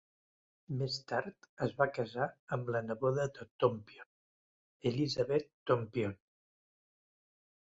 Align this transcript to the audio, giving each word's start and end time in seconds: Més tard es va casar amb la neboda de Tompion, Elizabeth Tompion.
Més 0.77 0.95
tard 1.11 1.45
es 1.65 1.75
va 1.81 1.87
casar 1.97 2.27
amb 2.57 2.71
la 2.77 2.81
neboda 2.87 3.27
de 3.37 3.47
Tompion, 3.65 4.09
Elizabeth 4.93 5.47
Tompion. 5.73 6.17